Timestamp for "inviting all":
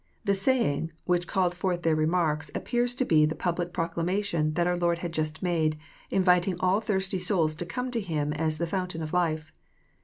6.09-6.81